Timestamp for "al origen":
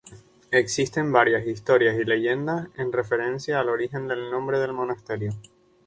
3.59-4.07